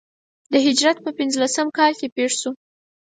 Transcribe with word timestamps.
د 0.51 0.53
هجرت 0.65 0.97
په 1.05 1.11
پنځه 1.17 1.37
لسم 1.43 1.67
کال 1.77 1.91
کې 1.99 2.13
پېښ 2.15 2.31
شو. 2.41 2.51